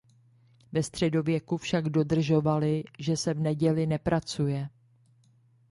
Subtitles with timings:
[0.73, 4.69] Ve středověku však dodržovali, že se v neděli nepracuje.